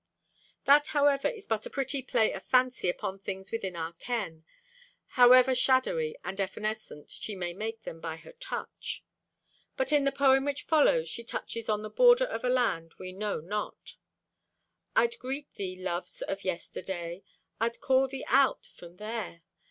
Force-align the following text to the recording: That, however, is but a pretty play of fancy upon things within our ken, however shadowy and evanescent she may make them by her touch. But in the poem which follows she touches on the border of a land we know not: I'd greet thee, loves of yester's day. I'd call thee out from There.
That, 0.65 0.87
however, 0.97 1.27
is 1.27 1.45
but 1.45 1.67
a 1.67 1.69
pretty 1.69 2.01
play 2.01 2.31
of 2.33 2.41
fancy 2.43 2.89
upon 2.89 3.19
things 3.19 3.51
within 3.51 3.75
our 3.75 3.93
ken, 3.93 4.45
however 5.09 5.53
shadowy 5.53 6.17
and 6.23 6.41
evanescent 6.41 7.11
she 7.11 7.35
may 7.35 7.53
make 7.53 7.83
them 7.83 7.99
by 7.99 8.15
her 8.15 8.31
touch. 8.31 9.03
But 9.77 9.91
in 9.93 10.03
the 10.03 10.11
poem 10.11 10.43
which 10.45 10.63
follows 10.63 11.07
she 11.07 11.23
touches 11.23 11.69
on 11.69 11.83
the 11.83 11.89
border 11.91 12.25
of 12.25 12.43
a 12.43 12.49
land 12.49 12.95
we 12.97 13.11
know 13.11 13.41
not: 13.41 13.97
I'd 14.95 15.19
greet 15.19 15.53
thee, 15.53 15.75
loves 15.79 16.23
of 16.23 16.43
yester's 16.43 16.87
day. 16.87 17.23
I'd 17.59 17.79
call 17.79 18.07
thee 18.07 18.25
out 18.27 18.65
from 18.65 18.97
There. 18.97 19.43